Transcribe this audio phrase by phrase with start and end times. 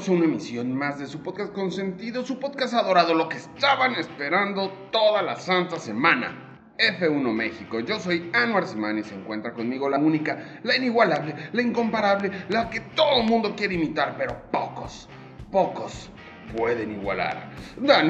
[0.00, 4.70] Bienvenidos una emisión más de su podcast consentido, su podcast adorado, lo que estaban esperando
[4.90, 6.58] toda la santa semana.
[6.78, 11.60] F1 México, yo soy Anuar Simán y se encuentra conmigo la única, la inigualable, la
[11.60, 15.06] incomparable, la que todo el mundo quiere imitar, pero pocos,
[15.52, 16.10] pocos
[16.56, 17.50] pueden igualar.
[17.76, 18.08] Daniel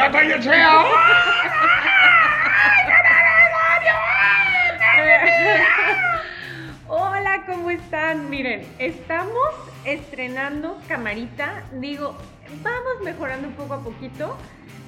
[0.00, 0.84] Atayechea.
[6.88, 8.30] Hola, ¿cómo están?
[8.30, 9.50] Miren, estamos
[9.84, 11.62] estrenando camarita.
[11.78, 12.16] Digo,
[12.62, 14.34] vamos mejorando poco a poquito.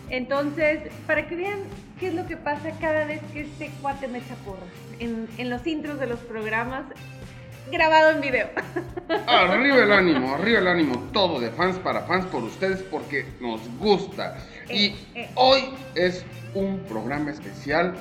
[0.09, 1.59] Entonces, para que vean
[2.01, 4.65] qué es lo que pasa cada vez que este cuate me echa porras
[5.01, 6.85] en, en los intros de los programas,
[7.71, 8.49] grabado en video.
[9.27, 13.61] Arriba el ánimo, arriba el ánimo, todo de fans para fans por ustedes porque nos
[13.79, 14.39] gusta.
[14.71, 15.31] Y Eh, eh.
[15.35, 16.25] hoy es
[16.55, 17.95] un programa especial.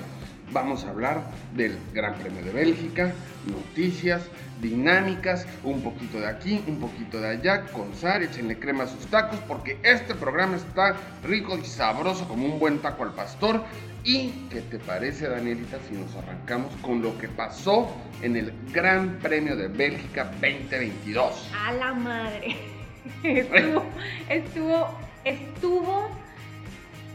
[0.52, 1.24] Vamos a hablar
[1.56, 3.12] del Gran Premio de Bélgica,
[3.48, 4.22] noticias,
[4.64, 9.06] dinámicas, un poquito de aquí, un poquito de allá, con sal, échenle crema a sus
[9.08, 13.64] tacos porque este programa está rico y sabroso como un buen taco al pastor.
[14.06, 17.90] ¿Y qué te parece, Danielita, si nos arrancamos con lo que pasó
[18.22, 21.52] en el Gran Premio de Bélgica 2022?
[21.66, 22.56] A la madre.
[23.24, 23.84] Estuvo,
[24.30, 24.88] estuvo,
[25.26, 26.10] estuvo,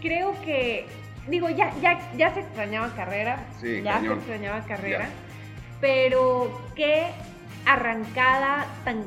[0.00, 0.86] creo que,
[1.28, 4.14] digo, ya, ya, ya se extrañaba carrera, Sí, ya cañón.
[4.14, 5.10] se extrañaba carrera, Ya.
[5.80, 7.06] pero qué
[7.68, 9.04] arrancada tan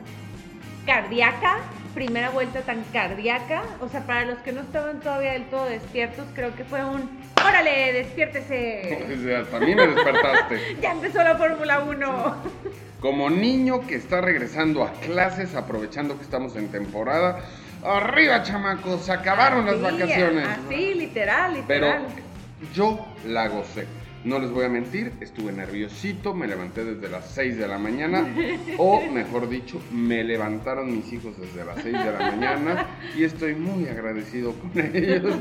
[0.86, 1.58] cardíaca,
[1.96, 6.26] primera vuelta tan cardíaca, o sea, para los que no estaban todavía del todo despiertos,
[6.36, 7.10] creo que fue un,
[7.44, 10.78] órale, despiértese, hasta a mí me despertaste.
[10.82, 12.36] ya empezó la Fórmula 1.
[13.00, 17.40] Como niño que está regresando a clases, aprovechando que estamos en temporada.
[17.84, 20.48] Arriba, chamacos, se acabaron las vacaciones.
[20.48, 22.06] Así, literal, Pero literal.
[22.76, 23.88] yo la gocé.
[24.24, 28.28] No les voy a mentir, estuve nerviosito, me levanté desde las 6 de la mañana,
[28.78, 32.86] o mejor dicho, me levantaron mis hijos desde las 6 de la mañana
[33.18, 35.36] y estoy muy agradecido con ellos.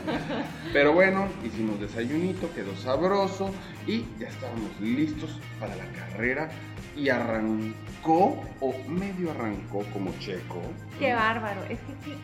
[0.73, 3.51] Pero bueno, hicimos desayunito, quedó sabroso
[3.87, 6.49] y ya estábamos listos para la carrera
[6.97, 10.63] y arrancó, o medio arrancó como checo.
[10.99, 11.63] Qué bárbaro.
[11.65, 12.17] Es que, ¿qué-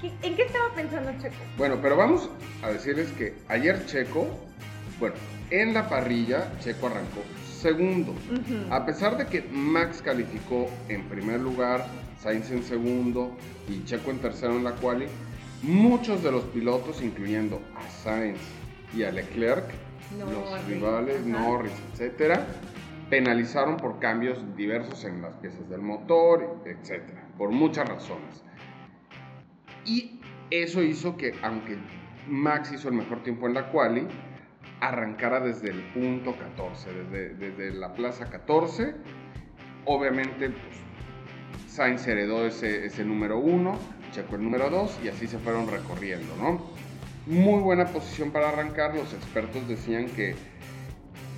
[0.00, 1.34] qué- qué- ¿en qué estaba pensando Checo?
[1.58, 2.30] Bueno, pero vamos
[2.62, 4.28] a decirles que ayer Checo,
[4.98, 5.14] bueno,
[5.50, 7.22] en la parrilla Checo arrancó
[7.60, 8.14] segundo.
[8.70, 11.86] A pesar de que Max calificó en primer lugar,
[12.18, 13.36] Sainz en segundo
[13.68, 15.06] y Checo en tercero en la quali,
[15.62, 18.40] muchos de los pilotos, incluyendo a Sainz
[18.94, 19.64] y a Leclerc,
[20.18, 21.28] los Norris, rivales, ajá.
[21.28, 22.46] Norris, etcétera,
[23.10, 28.42] penalizaron por cambios diversos en las piezas del motor, etcétera, por muchas razones.
[29.84, 31.76] Y eso hizo que, aunque
[32.26, 34.06] Max hizo el mejor tiempo en la quali,
[34.80, 38.94] arrancara desde el punto 14, desde, desde la plaza 14.
[39.84, 43.78] Obviamente, pues, Sainz heredó ese, ese número 1,
[44.12, 46.64] Checo el número 2 y así se fueron recorriendo, ¿no?
[47.26, 50.34] Muy buena posición para arrancar, los expertos decían que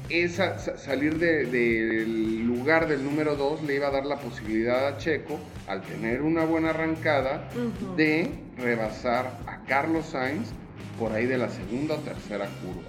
[0.09, 4.87] esa, sa- salir de- del lugar del número 2 le iba a dar la posibilidad
[4.89, 5.39] a Checo,
[5.69, 7.49] al tener una buena arrancada,
[7.97, 10.51] de rebasar a Carlos Sainz
[10.99, 12.89] por ahí de la segunda o tercera curva.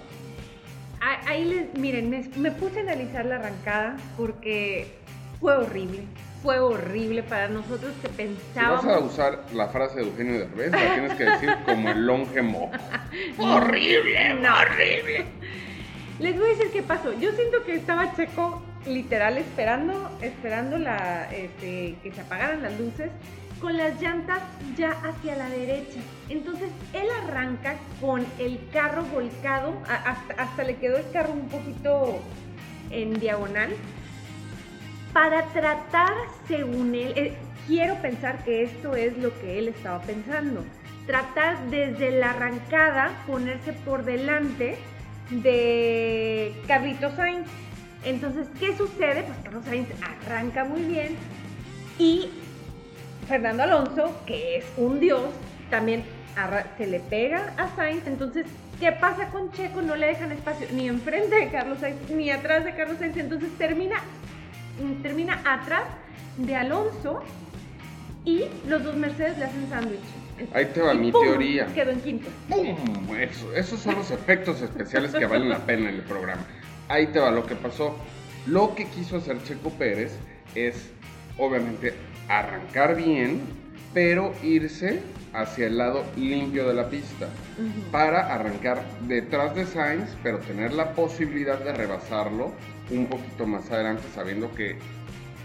[1.06, 4.86] Ah, Ahí les, miren, me, me puse a analizar la arrancada porque
[5.38, 6.00] fue horrible.
[6.42, 8.84] Fue horrible para nosotros que Si vas pensábamos.
[8.86, 12.70] a usar la frase de Eugenio Derbez, la tienes que decir como el longe moco.
[13.38, 14.34] ¡Horrible!
[14.40, 15.24] No, horrible.
[16.20, 17.12] Les voy a decir qué pasó.
[17.18, 23.10] Yo siento que estaba Checo literal esperando, esperando la, este, que se apagaran las luces
[23.64, 24.42] con las llantas
[24.76, 25.98] ya hacia la derecha.
[26.28, 32.20] Entonces él arranca con el carro volcado, hasta, hasta le quedó el carro un poquito
[32.90, 33.70] en diagonal,
[35.14, 36.12] para tratar,
[36.46, 37.36] según él, eh,
[37.66, 40.62] quiero pensar que esto es lo que él estaba pensando,
[41.06, 44.76] tratar desde la arrancada ponerse por delante
[45.30, 47.48] de Carlitos Sainz.
[48.04, 49.22] Entonces, ¿qué sucede?
[49.22, 51.16] Pues Carlos Sainz arranca muy bien
[51.98, 52.28] y
[53.28, 55.22] Fernando Alonso, que es un dios,
[55.70, 56.04] también
[56.76, 58.06] se le pega a Sainz.
[58.06, 58.46] Entonces,
[58.80, 59.82] ¿qué pasa con Checo?
[59.82, 63.16] No le dejan espacio ni enfrente de Carlos Sainz ni atrás de Carlos Sainz.
[63.16, 63.96] Entonces termina,
[64.82, 65.84] mm, termina atrás
[66.36, 67.22] de Alonso
[68.24, 70.00] y los dos Mercedes le hacen sándwich.
[70.52, 71.22] Ahí te va Y mi ¡pum!
[71.22, 71.66] teoría.
[71.66, 72.28] Quedó en quinto.
[72.48, 72.76] ¡Pum!
[73.16, 76.42] Eso, esos son los efectos especiales que valen la pena en el programa.
[76.88, 77.94] Ahí te va lo que pasó.
[78.46, 80.12] Lo que quiso hacer Checo Pérez
[80.56, 80.90] es,
[81.38, 81.94] obviamente,
[82.28, 83.42] arrancar bien,
[83.92, 85.00] pero irse
[85.32, 87.28] hacia el lado limpio de la pista.
[87.90, 92.52] Para arrancar detrás de Sainz, pero tener la posibilidad de rebasarlo
[92.90, 94.78] un poquito más adelante, sabiendo que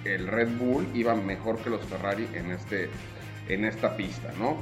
[0.05, 2.89] el Red Bull iba mejor que los Ferrari en, este,
[3.47, 4.57] en esta pista, ¿no?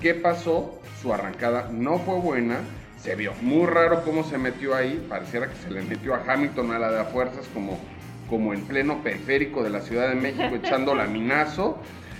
[0.00, 0.80] ¿Qué pasó?
[1.02, 2.58] Su arrancada no fue buena,
[3.00, 6.72] se vio muy raro cómo se metió ahí, pareciera que se le metió a Hamilton
[6.72, 7.78] a la de a fuerzas como,
[8.28, 11.78] como en pleno periférico de la Ciudad de México echando laminazo.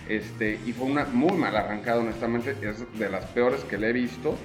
[0.08, 3.92] Este, y fue una muy mala arrancada, honestamente, es de las peores que le he
[3.92, 4.36] visto.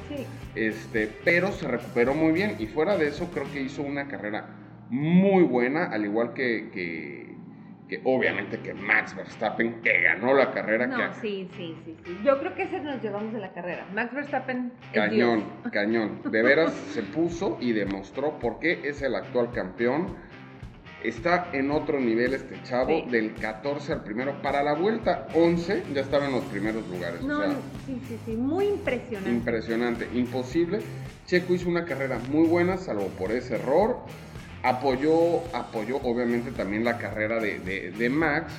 [0.55, 4.45] Este, pero se recuperó muy bien y fuera de eso creo que hizo una carrera
[4.89, 10.85] muy buena, al igual que, que, obviamente que Max Verstappen, que ganó la carrera.
[10.85, 12.17] No, sí, sí, sí, sí.
[12.25, 13.87] Yo creo que ese nos llevamos de la carrera.
[13.93, 14.73] Max Verstappen.
[14.93, 16.21] Cañón, cañón.
[16.29, 20.15] De veras se puso y demostró por qué es el actual campeón
[21.03, 24.41] está en otro nivel este chavo, del 14 al primero.
[24.41, 27.21] Para la vuelta 11 ya estaba en los primeros lugares.
[27.21, 27.41] No,
[27.85, 29.29] sí, sí, sí, muy impresionante.
[29.29, 30.79] Impresionante, imposible.
[31.25, 33.97] Checo hizo una carrera muy buena, salvo por ese error.
[34.63, 38.53] Apoyó, apoyó obviamente también la carrera de, Max.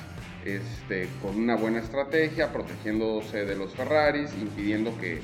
[0.45, 5.19] Este, con una buena estrategia, protegiéndose de los Ferraris, impidiendo que,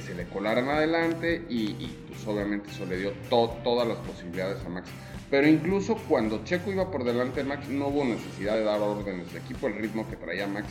[0.00, 1.74] se le colaran adelante y,
[2.08, 4.88] pues obviamente eso le dio todas las posibilidades a Max.
[5.30, 9.32] Pero incluso cuando Checo iba por delante de Max, no hubo necesidad de dar órdenes
[9.32, 9.68] de equipo.
[9.68, 10.66] El ritmo que traía Max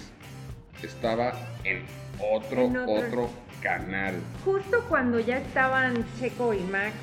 [0.84, 1.34] estaba
[1.64, 1.84] en
[2.20, 3.30] otro, otro,
[3.62, 4.16] canal.
[4.44, 6.94] Justo cuando ya estaban Checo y Max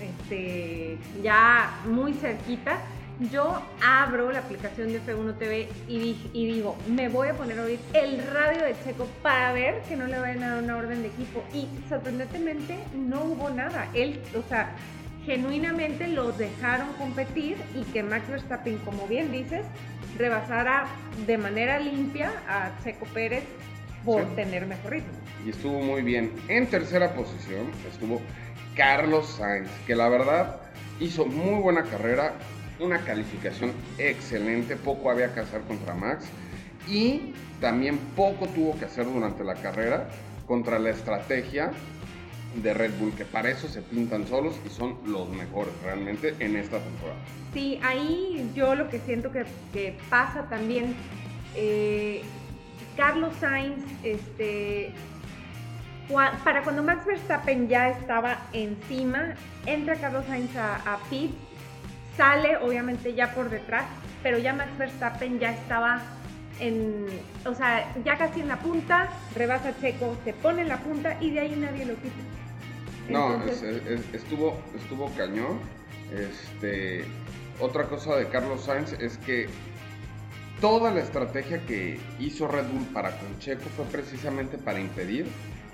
[0.00, 2.78] este, ya muy cerquita,
[3.30, 7.62] yo abro la aplicación de F1 TV y, y, digo, me voy a poner a
[7.62, 11.02] oír el radio de Checo para ver que no le vayan a dar una orden
[11.02, 11.44] de equipo.
[11.52, 13.88] Y sorprendentemente no hubo nada.
[13.94, 14.74] Él, o sea,
[15.24, 19.64] genuinamente los dejaron competir y que Max Verstappen, como bien dices,
[20.18, 20.86] rebasara
[21.26, 23.44] de manera limpia a Checo Pérez
[24.04, 25.12] por tener mejor ritmo.
[25.44, 26.32] Y estuvo muy bien.
[26.48, 28.20] En tercera posición estuvo
[28.76, 30.60] Carlos Sainz, que la verdad
[31.00, 32.34] hizo muy buena carrera,
[32.78, 36.26] una calificación excelente, poco había que hacer contra Max
[36.88, 40.08] y también poco tuvo que hacer durante la carrera
[40.46, 41.70] contra la estrategia
[42.56, 46.56] de Red Bull, que para eso se pintan solos y son los mejores realmente en
[46.56, 47.18] esta temporada.
[47.52, 50.94] Sí, ahí yo lo que siento que, pasa también,
[51.54, 52.22] eh,
[52.96, 54.92] Carlos Sainz, este,
[56.44, 59.34] para cuando Max Verstappen ya estaba encima,
[59.66, 61.32] entra Carlos Sainz a, a pit,
[62.16, 63.84] sale obviamente ya por detrás,
[64.22, 66.00] pero ya Max Verstappen ya estaba
[66.60, 67.06] en,
[67.44, 71.30] o sea, ya casi en la punta, rebasa Checo, se pone en la punta y
[71.30, 72.14] de ahí nadie lo quita.
[73.08, 73.42] No,
[74.12, 75.60] estuvo, estuvo cañón.
[76.12, 77.04] Este,
[77.60, 79.48] otra cosa de Carlos Sainz es que
[80.60, 85.26] toda la estrategia que hizo Red Bull para con Checo fue precisamente para impedir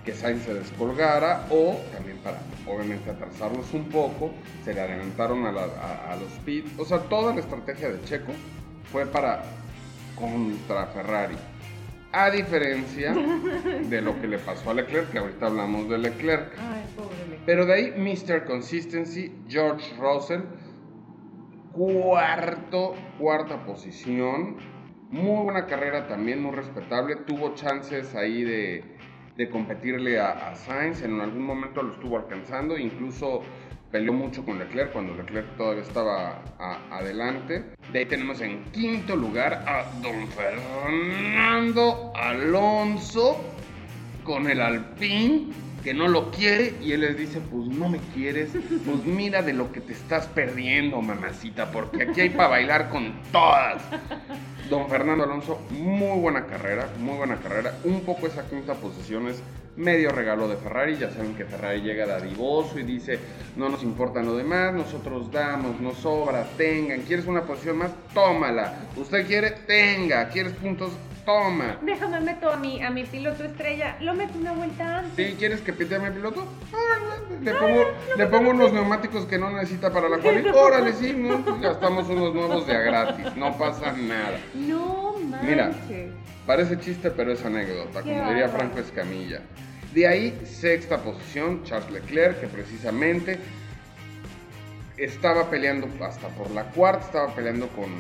[0.05, 4.33] que Sainz se descolgara o también para obviamente atrasarlos un poco,
[4.65, 8.33] se le adelantaron a, a los pit, o sea, toda la estrategia de Checo
[8.91, 9.43] fue para
[10.17, 11.37] contra Ferrari.
[12.13, 16.53] A diferencia de lo que le pasó a Leclerc, que ahorita hablamos de Leclerc.
[16.59, 17.43] Ay, pobre Leclerc.
[17.47, 18.47] Pero de ahí, Mr.
[18.47, 20.41] Consistency, George Russell,
[21.73, 24.57] cuarto, cuarta posición.
[25.11, 27.15] Muy buena carrera también, muy respetable.
[27.15, 28.85] Tuvo chances ahí de,
[29.37, 31.03] de competirle a, a, Sainz.
[31.03, 32.77] En algún momento lo estuvo alcanzando.
[32.77, 33.43] Incluso
[33.91, 36.43] peleó mucho con Leclerc cuando Leclerc todavía estaba
[36.91, 37.65] adelante.
[37.93, 43.37] De ahí tenemos en quinto lugar a don Fernando Alonso
[44.25, 45.49] con el Alpine
[45.83, 49.53] que no lo quiere y él les dice, pues no me quieres, pues mira de
[49.53, 53.83] lo que te estás perdiendo, mamacita, porque aquí hay para bailar con todas.
[54.69, 57.75] Don Fernando Alonso, muy buena carrera, muy buena carrera.
[57.85, 59.43] Un poco esa quinta posición es
[59.77, 60.97] medio regalo de Ferrari.
[60.97, 63.19] Ya saben que Ferrari llega dadivoso y dice,
[63.57, 67.01] no nos importa lo demás, nosotros damos, nos sobra, tengan.
[67.03, 67.91] ¿Quieres una posición más?
[68.15, 68.75] Tómala.
[68.97, 69.51] ¿Usted quiere?
[69.51, 70.29] Tenga.
[70.29, 70.93] ¿Quieres puntos?
[71.25, 71.79] Toma.
[71.83, 73.97] Déjame meto a mi, a mi piloto estrella.
[74.01, 75.13] Lo meto una vuelta antes.
[75.17, 75.37] ¿Sí?
[75.39, 76.47] ¿Quieres que pite a mi piloto?
[77.43, 77.85] le pongo,
[78.17, 80.51] le pongo unos neumáticos que no necesita para la cual.
[80.55, 81.43] Órale, sí, ¿no?
[81.61, 83.37] gastamos unos nuevos de a gratis.
[83.37, 84.39] No pasa nada.
[84.55, 85.49] No, manches.
[85.49, 85.71] Mira,
[86.47, 89.41] parece chiste, pero es anécdota, como diría Franco Escamilla.
[89.95, 93.39] De ahí, sexta posición, Charles Leclerc, que precisamente
[94.97, 97.91] estaba peleando hasta por la cuarta, estaba peleando con,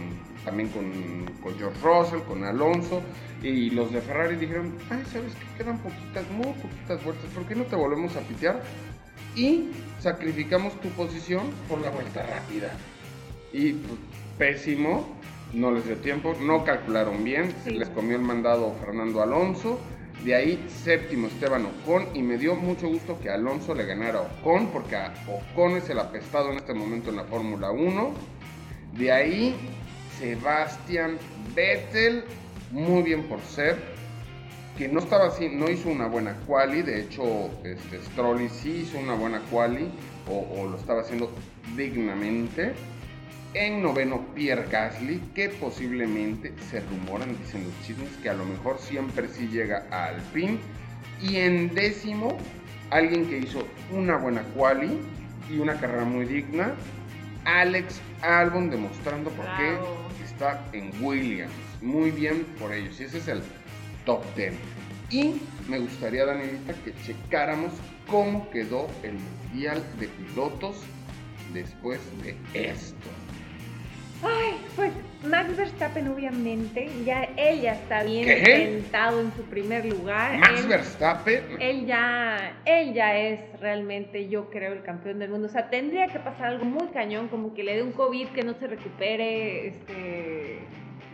[0.44, 3.02] también con, George Russell, con Alonso,
[3.42, 5.62] y los de Ferrari dijeron, ay, ¿sabes qué?
[5.62, 8.62] Quedan poquitas, muy poquitas vueltas, ¿por qué no te volvemos a pitear?
[9.36, 9.70] Y
[10.00, 12.72] sacrificamos tu posición por la vuelta rápida.
[13.52, 13.98] Y pues,
[14.38, 15.16] pésimo,
[15.52, 19.78] no les dio tiempo, no calcularon bien, se les comió el mandado Fernando Alonso,
[20.24, 24.22] de ahí séptimo Esteban Ocon y me dio mucho gusto que Alonso le ganara a
[24.22, 28.12] Ocon porque Ocon es el apestado en este momento en la Fórmula 1.
[28.98, 29.56] De ahí
[30.20, 31.18] Sebastian
[31.54, 32.24] Vettel,
[32.70, 33.76] muy bien por ser,
[34.76, 38.98] que no estaba así, no hizo una buena quali, de hecho este, Strolli sí hizo
[38.98, 39.90] una buena quali,
[40.28, 41.32] o, lo estaba haciendo
[41.76, 42.74] dignamente.
[43.54, 48.78] En noveno, Pierre Gasly, que posiblemente se rumoran, dicen los chismes, que a lo mejor
[48.78, 50.60] siempre sí llega al fin.
[51.20, 52.38] Y en décimo,
[52.90, 54.98] alguien que hizo una buena quali
[55.50, 56.74] y una carrera muy digna,
[57.44, 59.78] Alex Albon, demostrando por qué
[60.24, 61.52] está en Williams.
[61.80, 63.00] Muy bien por ellos.
[63.00, 63.42] Y ese es el
[64.04, 64.54] top 10.
[65.10, 67.72] Y me gustaría, Danielita, que checáramos
[68.08, 70.76] cómo quedó el Mundial de Pilotos
[71.52, 73.08] después de esto.
[74.22, 74.92] Ay, pues
[75.24, 80.38] Max Verstappen obviamente, ya él ya está bien sentado en su primer lugar.
[80.38, 81.42] Max Verstappen.
[81.60, 85.46] Él ya, él ya es realmente, yo creo, el campeón del mundo.
[85.46, 88.42] O sea, tendría que pasar algo muy cañón, como que le dé un COVID que
[88.42, 90.60] no se recupere, este,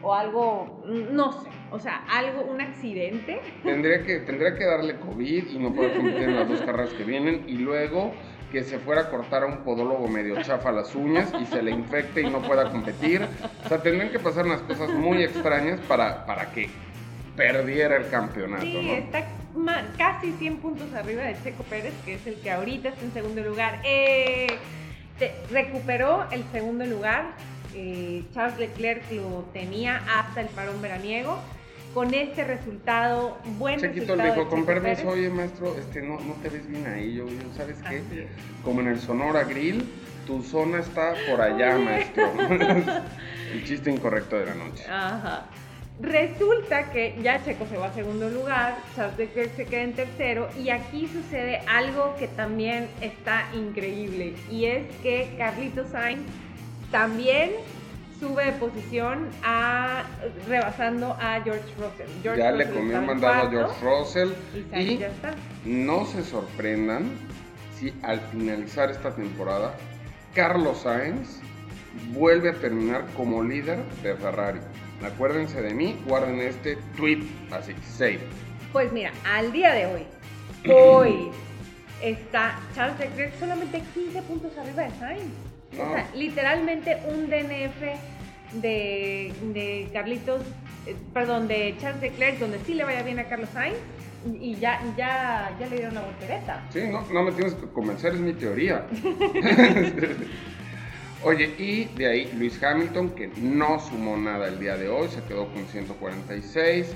[0.03, 3.41] o algo, no sé, o sea, algo, un accidente.
[3.65, 7.05] Tendría que, tendría que darle COVID y no poder competir en las dos carreras que
[7.05, 8.13] vienen y luego
[8.51, 11.71] que se fuera a cortar a un podólogo medio chafa las uñas y se le
[11.71, 13.27] infecte y no pueda competir.
[13.65, 16.71] O sea, tendrían que pasar unas cosas muy extrañas para, para que
[17.37, 18.63] perdiera el campeonato.
[18.63, 19.25] Sí, está
[19.97, 23.43] casi 100 puntos arriba de Checo Pérez, que es el que ahorita está en segundo
[23.43, 23.81] lugar.
[23.85, 24.47] Eh,
[25.51, 27.33] recuperó el segundo lugar.
[27.75, 31.39] Eh, Charles Leclerc lo tenía hasta el parón veraniego
[31.97, 36.51] con este resultado, buen Chequito le dijo, con permiso, oye maestro, este, no, no te
[36.51, 37.25] ves bien ahí, yo,
[37.57, 38.03] ¿sabes qué?
[38.63, 39.83] Como en el Sonora Grill,
[40.27, 42.31] tu zona está por allá, maestro.
[43.51, 44.85] el chiste incorrecto de la noche.
[44.91, 45.47] Ajá.
[45.99, 50.51] Resulta que ya Checo se va a segundo lugar, Charles Leclerc se queda en tercero
[50.63, 56.27] y aquí sucede algo que también está increíble y es que Carlitos Sainz
[56.91, 57.53] también
[58.19, 60.05] sube de posición a
[60.49, 62.37] rebasando a George Russell.
[62.39, 64.31] ya le comió mandado a George Russell
[64.75, 65.01] y,
[65.65, 67.11] no se sorprendan
[67.79, 69.75] si al finalizar esta temporada
[70.35, 71.41] Carlos Sainz
[72.13, 74.61] vuelve a terminar como líder de Ferrari.
[75.03, 78.21] Acuérdense de mí, guarden este tweet así, save.
[78.73, 80.07] Pues mira, al día de hoy,
[80.73, 81.31] hoy
[82.03, 85.46] está Charles Leclerc solamente 15 puntos arriba de Sainz.
[85.79, 87.81] O sea, literalmente un DNF
[88.61, 90.43] de, de Carlitos,
[90.87, 93.77] eh, perdón, de Charles Leclerc, donde sí le vaya bien a Carlos Sainz
[94.41, 96.65] y ya, ya, ya le dieron la voltereta.
[96.71, 98.87] Sí, no, no me tienes que convencer, es mi teoría.
[101.23, 105.23] Oye, y de ahí Luis Hamilton, que no sumó nada el día de hoy, se
[105.23, 106.95] quedó con 146.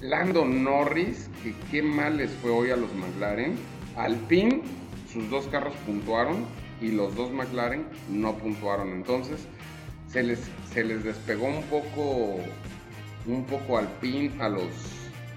[0.00, 3.56] Lando Norris, que qué mal les fue hoy a los McLaren.
[3.96, 4.62] Alpine,
[5.10, 6.44] sus dos carros puntuaron
[6.80, 8.92] y los dos McLaren no puntuaron.
[8.92, 9.46] Entonces,
[10.08, 10.40] se les,
[10.72, 12.38] se les despegó un poco,
[13.26, 14.70] un poco al pin a los,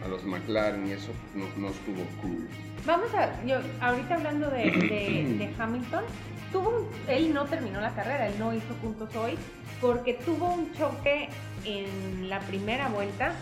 [0.04, 2.48] a los McLaren y eso no, no estuvo cool.
[2.86, 4.64] Vamos a, yo, ahorita hablando de,
[5.38, 6.04] de, Hamilton,
[6.52, 9.38] tuvo él no terminó la carrera, él no hizo puntos hoy,
[9.82, 11.30] porque tuvo un choque
[11.66, 13.34] en la primera vuelta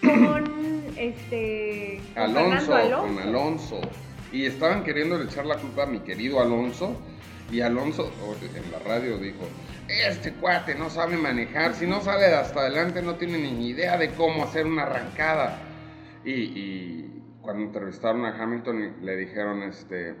[0.00, 3.80] con este Alonso, Alonso, con Alonso.
[4.32, 6.96] Y estaban queriendo echar la culpa a mi querido Alonso.
[7.50, 8.12] Y Alonso
[8.54, 9.48] en la radio dijo,
[9.88, 14.10] este cuate no sabe manejar, si no sale hasta adelante no tiene ni idea de
[14.10, 15.58] cómo hacer una arrancada.
[16.24, 17.06] Y,
[17.40, 20.14] cuando entrevistaron a Hamilton le dijeron, este,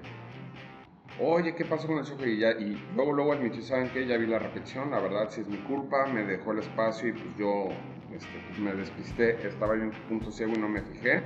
[1.20, 2.30] oye, ¿qué pasó con el choque?
[2.30, 4.06] Y, ya, y luego, luego admitió, ¿saben qué?
[4.06, 7.12] Ya vi la repetición, la verdad sí es mi culpa, me dejó el espacio y
[7.12, 7.68] pues yo
[8.12, 11.22] este, me despisté, estaba en un punto ciego y no me fijé.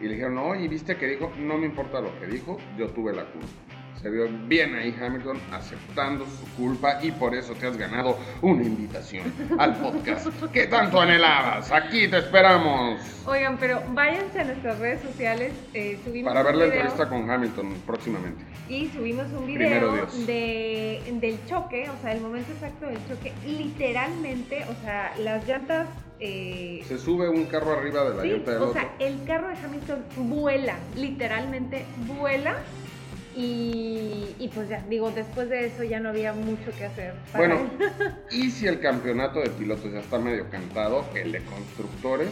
[0.00, 1.32] Y le dijeron, oye, ¿viste que dijo?
[1.38, 3.75] No me importa lo que dijo, yo tuve la culpa.
[4.02, 8.62] Se vio bien ahí Hamilton aceptando su culpa y por eso te has ganado una
[8.62, 11.72] invitación al podcast que tanto anhelabas.
[11.72, 13.00] Aquí te esperamos.
[13.26, 15.52] Oigan, pero váyanse a nuestras redes sociales.
[15.74, 18.44] Eh, subimos Para ver la entrevista con Hamilton próximamente.
[18.68, 23.32] Y subimos un video de, del choque, o sea, el momento exacto del choque.
[23.46, 25.88] Literalmente, o sea, las llantas
[26.18, 29.54] eh, se sube un carro arriba de la llanta del o sea, el carro de
[29.54, 32.56] Hamilton vuela, literalmente vuela
[33.38, 37.12] y, pues ya, digo, después de eso ya no había mucho que hacer.
[37.34, 37.70] bueno,
[38.30, 42.30] y si el campeonato de pilotos ya está medio cantado, el de constructores,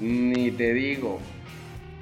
[0.00, 1.20] ni te digo.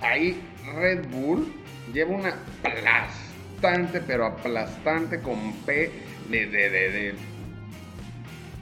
[0.00, 0.40] Ahí
[0.74, 1.52] Red Bull
[1.92, 5.90] lleva una aplastante, pero aplastante con P
[6.30, 7.14] de, de, de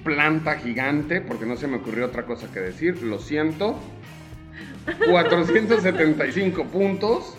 [0.02, 3.78] planta gigante, porque no se me ocurrió otra cosa que decir, lo siento.
[5.08, 7.37] 475 puntos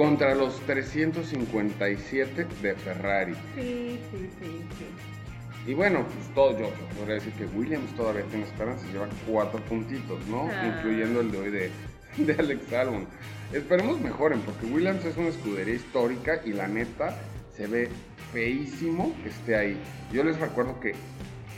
[0.00, 3.34] contra los 357 de Ferrari.
[3.54, 8.46] Sí, sí, sí, Y bueno, pues todo, yo, yo podría decir que Williams todavía tiene
[8.46, 10.48] esperanza, lleva cuatro puntitos, ¿no?
[10.50, 10.74] Ah.
[10.74, 11.70] Incluyendo el de hoy de,
[12.16, 13.06] de Alex Albon.
[13.52, 17.14] Esperemos mejoren, porque Williams es una escudería histórica y la neta
[17.54, 17.90] se ve
[18.32, 19.78] feísimo que esté ahí.
[20.10, 20.94] Yo les recuerdo que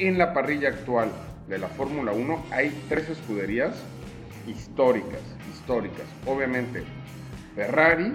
[0.00, 1.12] en la parrilla actual
[1.46, 3.76] de la Fórmula 1 hay tres escuderías
[4.48, 6.06] históricas, históricas.
[6.26, 6.82] Obviamente
[7.54, 8.14] Ferrari,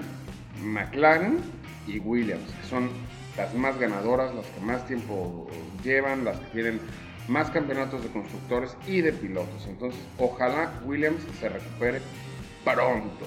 [0.62, 1.40] McLaren
[1.88, 2.90] y Williams, que son
[3.38, 5.48] las más ganadoras, las que más tiempo
[5.84, 6.80] llevan, las que tienen
[7.28, 9.68] más campeonatos de constructores y de pilotos.
[9.68, 12.02] Entonces, ojalá Williams se recupere
[12.64, 13.26] pronto.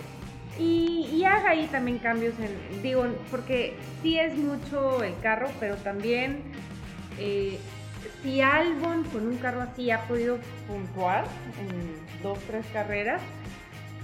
[0.59, 6.43] Y, haga ahí también cambios en, digo, porque sí es mucho el carro, pero también
[7.19, 7.59] eh,
[8.23, 11.25] si Albon con un carro así ha podido puntuar
[11.61, 13.23] en dos, tres carreras,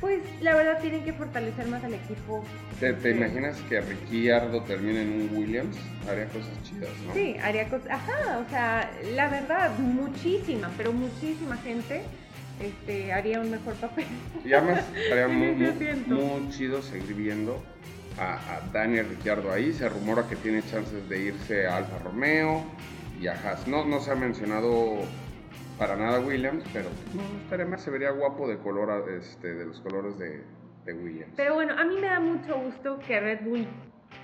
[0.06, 2.44] pues la verdad tienen que fortalecer más al equipo.
[2.78, 5.76] ¿Te, te imaginas que Ricciardo termine en un Williams?
[6.08, 7.12] Haría cosas chidas, ¿no?
[7.12, 12.02] Sí, haría cosas, ajá, o sea, la verdad, muchísima, pero muchísima gente
[12.60, 14.04] este, haría un mejor papel.
[14.44, 15.72] Y además estaría muy, muy,
[16.06, 17.60] muy chido seguir viendo
[18.16, 19.72] a, a Daniel Ricciardo ahí.
[19.72, 22.62] Se rumora que tiene chances de irse a Alfa Romeo
[23.20, 23.66] y a Haas.
[23.66, 24.98] No, no se ha mencionado
[25.78, 27.82] para nada Williams, pero no, estaría más.
[27.82, 30.42] Se vería guapo de color, este, de los colores de,
[30.92, 31.32] Williams.
[31.36, 33.66] Pero bueno, a mí me da mucho gusto que Red Bull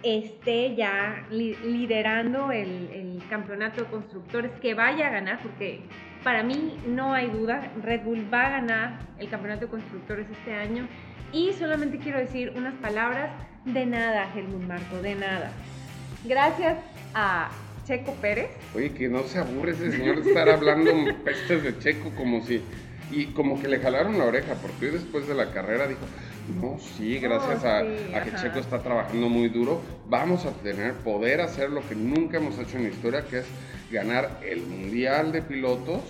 [0.04, 5.80] esté ya li- liderando el, el campeonato de constructores, que vaya a ganar, porque
[6.22, 10.54] para mí no hay duda, Red Bull va a ganar el campeonato de constructores este
[10.54, 10.86] año.
[11.32, 13.30] Y solamente quiero decir unas palabras
[13.64, 15.50] de nada, Helmut Marco, de nada.
[16.24, 16.78] Gracias
[17.14, 17.50] a
[17.84, 18.50] Checo Pérez.
[18.74, 20.92] Oye, que no se aburre ese señor de estar hablando
[21.24, 22.62] pestes de Checo como si...
[23.10, 26.00] Y como que le jalaron la oreja, porque hoy después de la carrera dijo,
[26.62, 28.42] no, sí, gracias Oh, a, sí, a que ajá.
[28.42, 32.78] Checo está trabajando muy duro, vamos a tener, poder hacer lo que nunca hemos hecho
[32.78, 33.44] en la historia, que es
[33.90, 36.00] ganar el Mundial de Pilotos,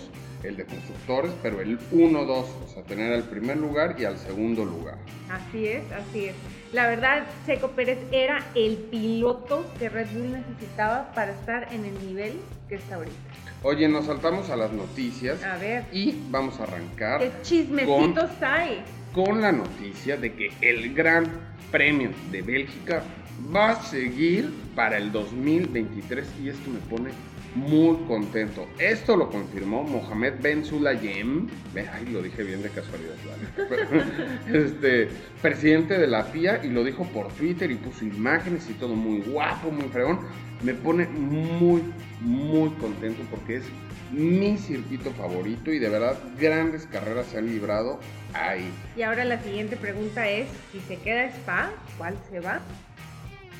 [0.43, 4.65] el de constructores, pero el 1-2, o sea, tener al primer lugar y al segundo
[4.65, 4.97] lugar.
[5.29, 6.35] Así es, así es.
[6.71, 12.05] La verdad, Checo Pérez era el piloto que Red Bull necesitaba para estar en el
[12.05, 12.33] nivel
[12.67, 13.15] que está ahorita.
[13.63, 18.83] Oye, nos saltamos a las noticias A ver, y vamos a arrancar ¿qué chismecitos hay?
[19.13, 21.25] con la noticia de que el Gran
[21.71, 23.03] Premio de Bélgica
[23.53, 27.11] va a seguir para el 2023 y esto me pone
[27.55, 28.67] muy contento.
[28.79, 33.85] Esto lo confirmó Mohamed Ben Sulayem, ay, lo dije bien de casualidad, ¿vale?
[34.65, 35.09] este,
[35.41, 39.21] presidente de la FIA y lo dijo por Twitter y puso imágenes y todo muy
[39.21, 40.19] guapo, muy fregón.
[40.63, 41.83] Me pone muy,
[42.21, 43.63] muy contento porque es
[44.11, 47.99] mi circuito favorito y de verdad grandes carreras se han librado
[48.33, 48.71] ahí.
[48.95, 52.61] Y ahora la siguiente pregunta es, si se queda Spa, ¿cuál se va?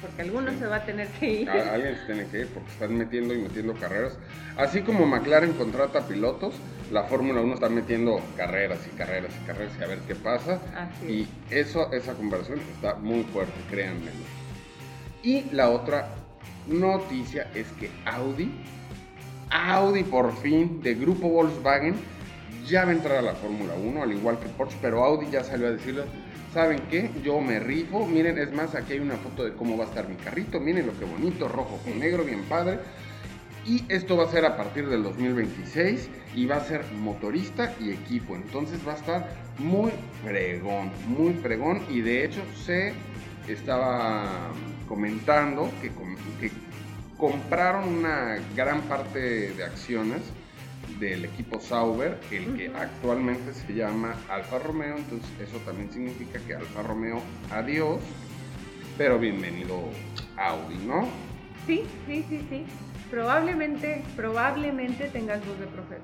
[0.03, 0.57] Porque alguno Sí.
[0.59, 1.49] se va a tener que ir.
[1.49, 4.13] A- Alguien se tiene que ir porque están metiendo y metiendo carreras.
[4.57, 6.53] Así como McLaren contrata pilotos,
[6.91, 10.59] la Fórmula 1 está metiendo carreras y carreras y carreras y a ver qué pasa.
[10.75, 14.11] Así Y eso, esa conversación está muy fuerte, créanme.
[15.23, 16.09] Y la otra
[16.67, 18.51] noticia es que Audi,
[19.49, 21.95] Audi por fin, de grupo Volkswagen,
[22.67, 25.43] ya va a entrar a la Fórmula 1, al igual que Porsche, pero Audi ya
[25.43, 26.03] salió a decirle,
[26.53, 27.09] ¿saben qué?
[27.23, 30.07] Yo me rifo, miren, es más, aquí hay una foto de cómo va a estar
[30.07, 32.79] mi carrito, miren lo que bonito, rojo con negro, bien padre.
[33.65, 37.91] Y esto va a ser a partir del 2026 y va a ser motorista y
[37.91, 38.35] equipo.
[38.35, 39.91] Entonces va a estar muy
[40.23, 41.81] fregón, muy fregón.
[41.89, 42.93] Y de hecho se
[43.47, 44.51] estaba
[44.87, 46.51] comentando que, com- que
[47.17, 50.21] compraron una gran parte de acciones
[50.99, 54.97] del equipo Sauber, el que actualmente se llama Alfa Romeo.
[54.97, 58.01] Entonces eso también significa que Alfa Romeo, adiós.
[58.97, 59.89] Pero bienvenido
[60.37, 61.07] Audi, ¿no?
[61.65, 62.65] Sí, sí, sí, sí.
[63.09, 66.03] Probablemente, probablemente tengas voz de profeta.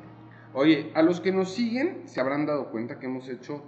[0.54, 3.64] Oye, a los que nos siguen se habrán dado cuenta que hemos hecho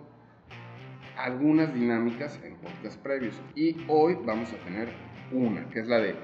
[1.18, 4.90] algunas dinámicas en podcast previos y hoy vamos a tener
[5.32, 6.16] una, que es la de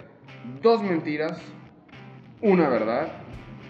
[0.61, 1.39] dos mentiras,
[2.41, 3.11] una verdad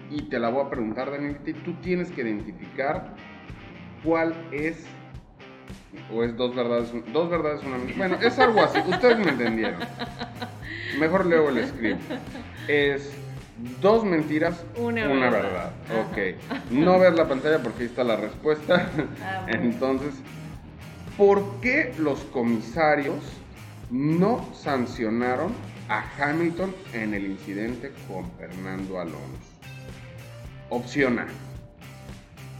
[0.09, 3.15] y te la voy a preguntar, Daniel, tú tienes que identificar
[4.03, 4.85] cuál es
[6.13, 7.97] o es dos verdades, dos verdades, una mentira.
[7.97, 9.79] Bueno, es algo así, ustedes me entendieron.
[10.99, 12.01] Mejor leo el script.
[12.67, 13.11] Es
[13.81, 15.71] dos mentiras, Una una, verdad.
[15.89, 16.07] verdad.
[16.09, 16.71] Ok.
[16.71, 18.89] No ver la pantalla porque ahí está la respuesta.
[19.23, 19.63] Ah, bueno.
[19.63, 20.13] Entonces,
[21.17, 23.23] ¿por qué los comisarios
[23.89, 25.53] no sancionaron
[25.89, 29.46] a Hamilton en el incidente con Fernando Alonso?
[30.69, 31.27] Opción A.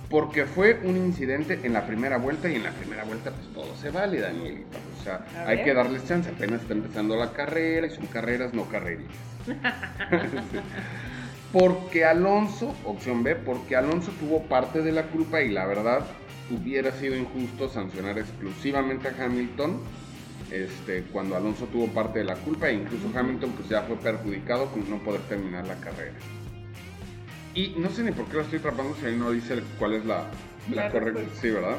[0.10, 3.76] Porque fue un incidente en la primera vuelta y en la primera vuelta pues todo
[3.76, 4.78] se vale, Danielita.
[5.00, 5.66] O sea, A hay ver.
[5.66, 6.30] que darles chance.
[6.30, 9.16] Apenas está empezando la carrera y son carreras, no carreritas.
[10.52, 10.60] Sí.
[11.54, 16.06] Porque Alonso, opción B, porque Alonso tuvo parte de la culpa y la verdad
[16.52, 19.82] hubiera sido injusto sancionar exclusivamente a Hamilton
[20.52, 24.66] este, cuando Alonso tuvo parte de la culpa e incluso Hamilton pues ya fue perjudicado
[24.72, 26.14] con no poder terminar la carrera.
[27.58, 30.06] Y no sé ni por qué lo estoy tratando si ahí no dice cuál es
[30.06, 30.30] la,
[30.72, 31.24] la correcta.
[31.42, 31.78] Sí, ¿verdad?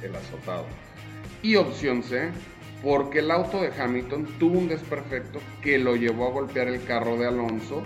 [0.00, 0.64] El azotado.
[1.42, 2.30] Y opción C,
[2.84, 7.16] porque el auto de Hamilton tuvo un desperfecto que lo llevó a golpear el carro
[7.16, 7.82] de Alonso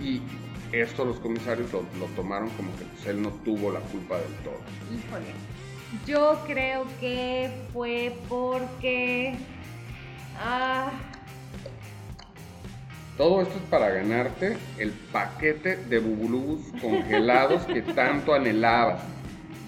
[0.00, 0.22] y
[0.70, 1.82] esto los comisarios lo,
[2.14, 4.60] tomaron como que pues, él no tuvo la culpa del todo.
[4.94, 5.34] Híjole,
[6.06, 9.34] yo creo que fue porque...
[10.40, 10.92] Ah,
[13.18, 19.02] todo esto es para ganarte el paquete de bubulubus congelados que tanto anhelabas.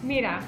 [0.05, 0.41] Mira,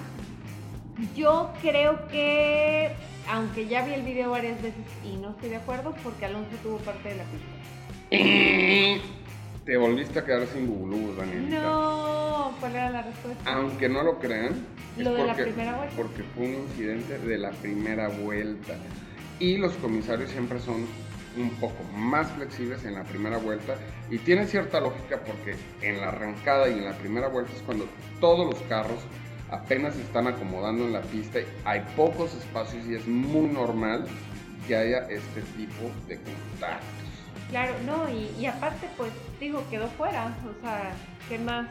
[1.16, 2.92] yo creo que,
[3.28, 6.78] aunque ya vi el video varias veces y no estoy de acuerdo, porque Alonso tuvo
[6.78, 9.04] parte de la pista.
[9.64, 11.50] Te volviste a quedar sin bubulubus, Daniel.
[11.50, 13.52] No, ¿cuál era la respuesta?
[13.52, 14.54] Aunque no lo crean,
[14.96, 15.96] lo de la primera vuelta.
[15.96, 18.74] Porque fue un incidente de la primera vuelta.
[19.40, 20.86] Y los comisarios siempre son
[21.36, 23.76] un poco más flexibles en la primera vuelta
[24.10, 27.86] y tiene cierta lógica porque en la arrancada y en la primera vuelta es cuando
[28.20, 29.00] todos los carros
[29.50, 34.06] apenas se están acomodando en la pista, hay pocos espacios y es muy normal
[34.66, 37.02] que haya este tipo de contactos.
[37.50, 40.92] Claro, no, y, aparte pues digo, quedó fuera, o sea,
[41.28, 41.66] ¿qué más?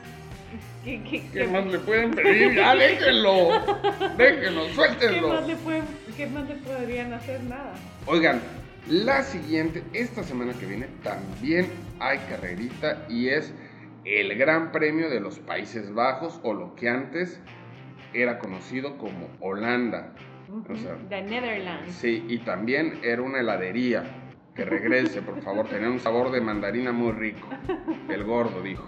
[0.84, 2.54] ¿Qué, más le pueden pedir?
[2.54, 3.50] Ya déjenlo,
[4.16, 5.28] déjenlo, suéltenlo.
[5.30, 5.84] ¿Qué más, le pueden,
[6.16, 7.42] ¿Qué más le podrían hacer?
[7.46, 7.74] Nada.
[8.06, 8.42] Oigan,
[8.90, 11.68] la siguiente, esta semana que viene, también
[12.00, 13.54] hay carrerita y es
[14.06, 17.40] el Gran Premio de los Países Bajos o lo que antes
[18.14, 20.14] era conocido como Holanda.
[21.10, 21.94] The Netherlands.
[21.94, 24.04] Sí, y también era una heladería.
[24.56, 27.48] Que regrese, por favor, tenía un sabor de mandarina muy rico.
[28.10, 28.86] El gordo dijo.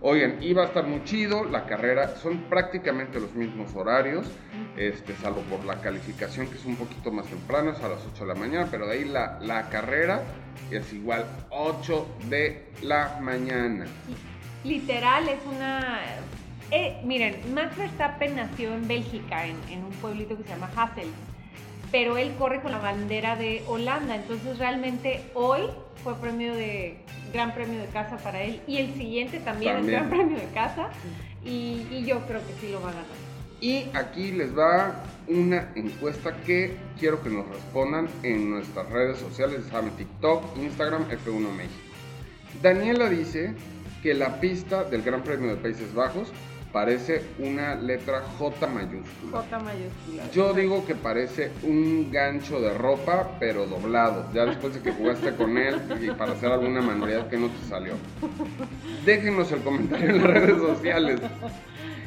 [0.00, 4.30] Oigan, iba a estar muy chido, la carrera son prácticamente los mismos horarios,
[4.76, 8.24] este, salvo por la calificación que es un poquito más temprano, es a las 8
[8.24, 10.22] de la mañana, pero de ahí la, la carrera
[10.70, 13.86] es igual 8 de la mañana.
[14.64, 16.02] Literal, es una...
[16.70, 21.08] Eh, miren, Max Verstappen nació en Bélgica, en, en un pueblito que se llama Hassel,
[21.92, 25.60] pero él corre con la bandera de Holanda, entonces realmente hoy
[26.02, 26.98] fue premio de
[27.32, 30.90] gran premio de casa para él y el siguiente también, es gran premio de casa
[31.44, 33.25] y, yo creo que sí lo va a ganar.
[33.60, 39.64] Y aquí les va una encuesta que quiero que nos respondan en nuestras redes sociales,
[39.70, 41.74] saben TikTok, Instagram, F1 México.
[42.62, 43.54] Daniela dice
[44.02, 46.32] que la pista del Gran Premio de Países Bajos
[46.72, 49.40] parece una letra J mayúscula.
[49.40, 50.30] J mayúscula.
[50.30, 54.26] Yo digo que parece un gancho de ropa, pero doblado.
[54.34, 57.66] Ya después de que jugaste con él y para hacer alguna manualidad que no te
[57.66, 57.94] salió.
[59.06, 61.20] Déjenos el comentario en las redes sociales.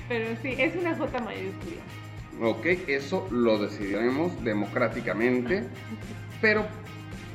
[0.10, 1.82] Pero sí, es una J mayúscula.
[2.42, 5.64] Ok, eso lo decidiremos democráticamente.
[6.42, 6.66] Pero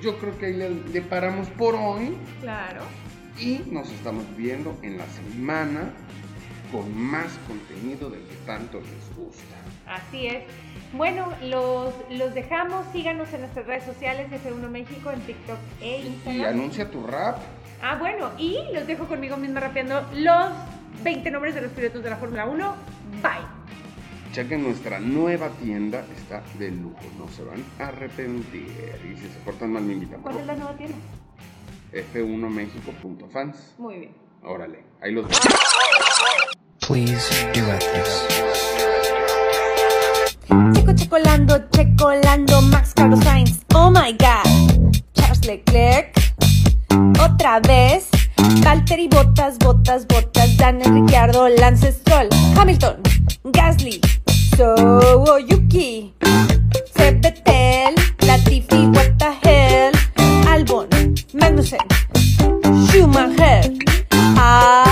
[0.02, 2.16] yo creo que ahí le paramos por hoy.
[2.40, 2.82] Claro.
[3.38, 5.92] Y nos estamos viendo en la semana
[6.70, 9.54] con más contenido del que tanto les gusta.
[9.86, 10.42] Así es.
[10.92, 12.84] Bueno, los, los dejamos.
[12.92, 16.40] Síganos en nuestras redes sociales, F1 México, en TikTok e Instagram.
[16.40, 17.38] Y anuncia tu rap.
[17.80, 20.52] Ah, bueno, y los dejo conmigo misma rapeando los
[21.02, 22.74] 20 nombres de los pilotos de la Fórmula 1.
[23.22, 23.64] Bye.
[24.32, 28.66] Chequen nuestra nueva tienda, está de lujo, no se van a arrepentir.
[29.04, 30.20] Y si se portan mal, me invitan.
[30.22, 30.96] ¿Cuál es la nueva tienda?
[31.92, 33.74] f1mexico.fans.
[33.78, 34.12] Muy bien.
[34.42, 35.38] Órale, ahí los veo.
[36.80, 38.26] Please duet this.
[40.74, 43.64] Checo checolando, checolando, Max Carlos Sainz.
[43.74, 44.44] Oh my god.
[45.14, 46.12] Charles Leclerc.
[47.20, 48.13] Otra vez.
[48.64, 53.02] Valtteri Botas, Botas, Botas, Daniel Ricciardo, Lance Stroll, Hamilton,
[53.52, 54.00] Gasly,
[54.56, 56.12] So Yuki,
[58.20, 59.92] Latifi, What the hell,
[60.46, 60.88] Albon,
[61.32, 61.86] Magnussen,
[62.88, 63.62] Schumacher,
[64.36, 64.83] ah,